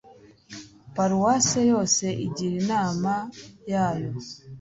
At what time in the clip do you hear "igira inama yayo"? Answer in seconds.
2.25-4.09